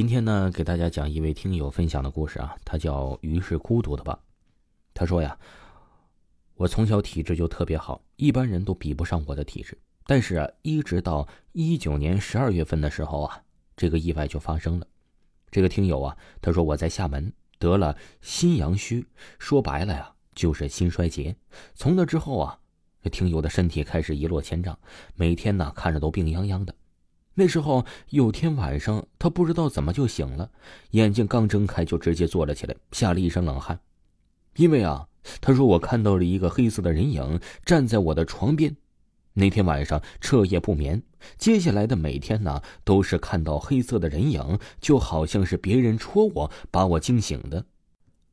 [0.00, 4.18] 今天呢，给大家讲一位听友分享的故事啊，他叫于是孤独的吧。
[4.94, 5.38] 他说呀，
[6.54, 9.76] 我从小体质就特别好，一般人都比不上我的体质。
[10.06, 13.42] 但是啊，一直到一九年十二月份的时候啊，
[13.76, 14.86] 这个意外就发生了。
[15.50, 19.06] 这个听友啊，他说我在厦门得了心阳虚，
[19.38, 21.36] 说白了呀，就是心衰竭。
[21.74, 22.58] 从那之后啊，
[23.02, 24.78] 这听友的身体开始一落千丈，
[25.14, 26.74] 每天呢看着都病殃殃的。
[27.34, 30.50] 那时候有天晚上，他不知道怎么就醒了，
[30.90, 33.78] 眼睛刚睁开就直接坐了起来，吓了一身冷汗。
[34.56, 35.06] 因为啊，
[35.40, 38.76] 他说我看到了一个黑色的人影站在我的床边。
[39.32, 41.00] 那天晚上彻夜不眠，
[41.38, 47.64] 接下来的每天呢，都是看到黑色的人影，就好像是别人戳我，把我惊醒的。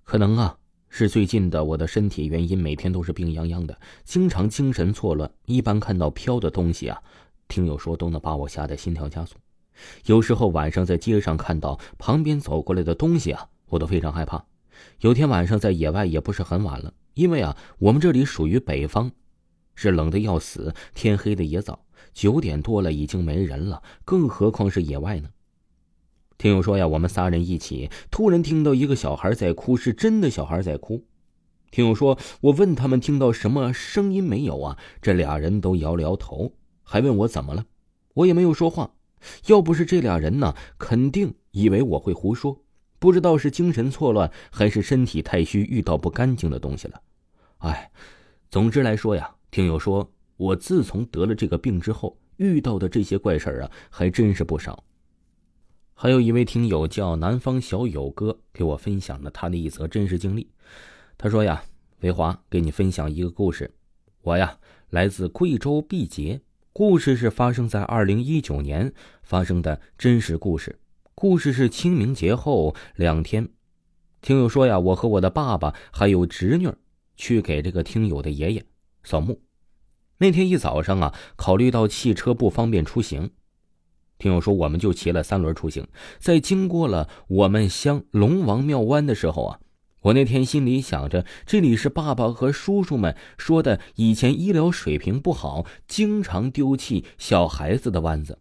[0.03, 0.57] 可能啊，
[0.89, 5.31] 是最近的我的身体原因，每天都是病殃殃的，经常精神错乱。
[5.45, 6.99] 一般看到飘的东西啊，
[7.47, 9.35] 听友说都能把我吓得心跳加速。
[10.05, 14.43] 有时候晚上在街上看到旁边走过来的东西啊，我都非常害怕。
[15.01, 19.11] 有天晚上在野外，也不是很晚了，因为啊，我们这里属于北方。
[19.75, 25.29] 是冷的要死，天黑的也早，九点多了已经没人了，更何况是野外呢？
[26.39, 31.05] 听友说呀，我们仨人一起，突然听到一个小孩在哭，是真的小孩在哭。
[31.69, 34.79] 听友说，我问他们听到什么声音没有啊？
[34.99, 36.53] 这俩人都摇了摇头，
[36.89, 37.65] 还问我怎么了，
[38.13, 38.89] 我也没有说话。
[39.47, 42.63] 要不是这俩人呢，肯定以为我会胡说，
[42.97, 47.01] 不知道是精神错乱还是身体太虚，遇到不干净的东西了。
[47.57, 47.91] 哎，
[48.49, 49.35] 总之来说呀。
[49.49, 54.83] 听友说，我自从得了这个病之后，遇到的这些怪事儿啊，还真是不少。
[55.93, 60.47] 还有一位听友叫南方小友哥，给我分享了他的一则真实经历。
[61.17, 61.63] 他说呀
[62.01, 63.73] ：“维华，给你分享一个故事。
[64.21, 64.59] 我呀，
[64.89, 66.39] 来自贵州毕节，
[66.77, 68.93] 故事是发生在二零一九年
[69.23, 70.77] 发生的真实故事。
[71.15, 73.49] 故事是清明节后两天。
[74.21, 76.71] 听友说呀，我和我的爸爸还有侄女
[77.15, 78.63] 去给这个听友的爷爷。”
[79.03, 79.41] 扫墓，
[80.19, 83.31] 那天一早上啊，考虑到汽车不方便出行，
[84.19, 85.87] 听友说我们就骑了三轮出行。
[86.19, 89.59] 在经过了我们乡龙王庙湾的时候啊，
[90.07, 98.39] 我那天心里想着，这里是爸爸和叔叔们说的以前医疗水平不好，经常丢弃小孩子的湾子。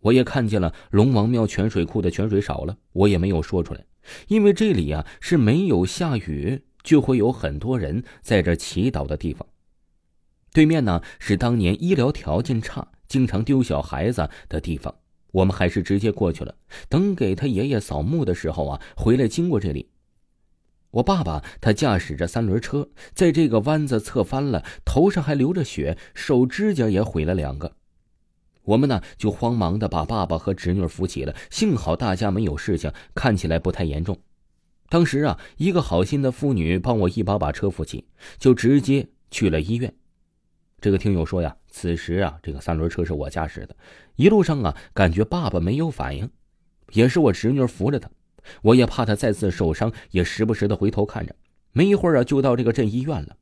[0.00, 3.84] 我也看见了龙王庙泉水库的泉水少了，我也没有说出来，
[4.26, 6.64] 因为这里啊是没有下雨。
[6.84, 9.46] 就会有很多人在这祈祷的地方。
[10.54, 14.94] 对面呢是当年医疗条件差、经常丢小孩子的地方。
[15.32, 16.54] 我们还是直接过去了。
[16.88, 19.90] 等给他爷爷扫墓的时候啊，回来经过这里。
[20.92, 27.76] 我爸爸他驾驶着三轮车，在这个弯子侧翻了，头上还流着血，手指甲也毁了两个。
[28.64, 34.18] 我们呢就慌忙的把爸爸和侄女扶起了，幸好大家没有事情，看起来不太严重。
[34.88, 38.06] 当时啊，一个好心的妇女帮我一把把车扶起，
[38.38, 39.94] 就直接去了医院。
[40.80, 43.76] 这个听友说呀，此时啊，这个三轮车是我驾驶的，
[44.16, 46.30] 一路上啊，感觉爸爸没有反应，
[46.92, 48.08] 也是我侄女扶着他，
[48.62, 51.34] 我也怕他再次受伤，也时不时的回头看着。
[51.72, 53.36] 没一会儿啊，就到这个镇医院了。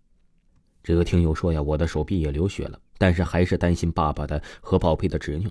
[0.82, 5.48] 这个听友说呀，我的手臂也流血了，但是还是担心爸爸的和宝贝的侄女。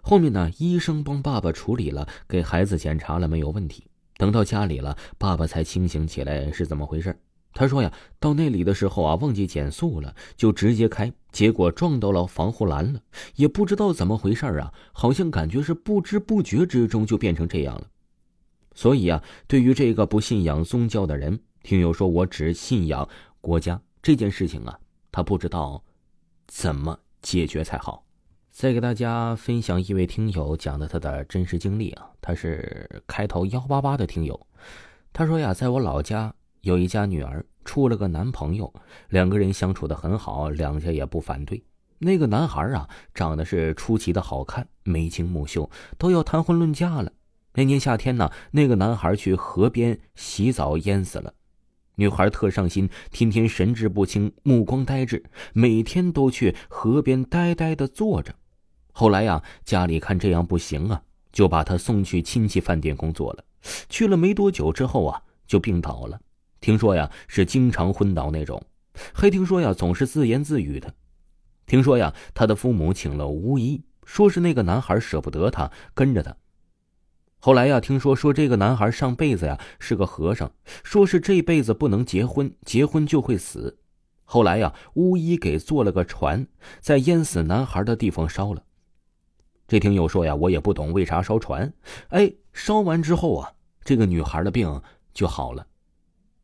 [0.00, 3.84] 后面呢，医生帮爸爸处理了，给孩子检查了，没有问题。
[4.16, 7.18] 等到家里了，爸爸才清醒起来是怎么回事。
[7.54, 13.00] 他说呀，到那里的时候啊，忘记减速了，就直接开，结果撞到了防护栏了，
[13.36, 17.86] 也不知道怎么回事啊，好像感觉是不知不觉之中就变成这样了。
[18.78, 23.08] 所以啊，对于这个不信仰宗教的人，听友说我只信仰
[23.40, 24.78] 国家这件事情啊，
[25.10, 25.82] 他不知道
[26.46, 28.04] 怎么解决才好。
[28.52, 34.46] 再给大家分享一位听友讲的他的真实经历啊，他是开头幺八八的听友，
[35.12, 38.72] 他说呀，在我老家有一家女儿处了个男朋友，
[39.08, 41.60] 两个人相处的很好，两家也不反对。
[41.98, 45.68] 那个男孩啊，长得是出奇的好看，眉清目秀，
[45.98, 47.10] 都要谈婚论嫁了。
[47.58, 51.34] 那年夏天呢，那个男孩去河边洗澡淹死了。
[51.96, 55.24] 女孩特上心，天天神志不清，目光呆滞，
[55.54, 58.32] 每天都去河边呆呆的坐着。
[58.92, 63.44] 后来呀，家里看这样不行啊，就把他送去亲戚饭店工作了。
[63.88, 66.20] 去了没多久之后啊，就病倒了。
[66.60, 68.62] 听说呀，是经常昏倒那种，
[69.12, 70.94] 还听说呀，总是自言自语的。
[71.66, 76.36] 听说呀，他的父母请了巫医，说是那个男孩舍不得他，跟着他。
[77.40, 80.50] 后来呀，听说说这个男孩上辈子呀是个和尚，
[80.82, 83.78] 说是这辈子不能结婚，结婚就会死。
[84.24, 86.46] 后来呀，巫医给做了个船，
[86.80, 88.62] 在淹死男孩的地方烧了。
[89.68, 91.72] 这听友说呀，我也不懂为啥烧船。
[92.08, 93.52] 哎，烧完之后啊，
[93.84, 94.82] 这个女孩的病
[95.14, 95.66] 就好了。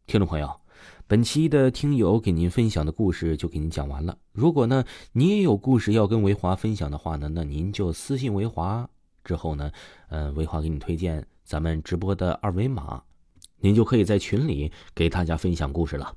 [0.06, 0.60] 听众朋友，
[1.06, 4.16] 本期的听友给您分享的故事就给您讲完了。
[4.32, 8.88] 如果呢，你也有故事要跟维华分享的话呢，那您就私信维华，
[9.24, 9.72] 之后呢，
[10.08, 13.02] 嗯，维华给你推荐咱们直播的二维码，
[13.58, 16.14] 您就可以在群里给大家分享故事了。